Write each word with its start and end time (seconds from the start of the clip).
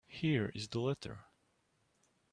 Here 0.07 0.51
is 0.55 0.67
the 0.67 0.79
letter. 0.79 1.25